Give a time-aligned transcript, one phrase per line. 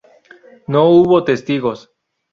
[0.65, 1.93] No hubo testigos.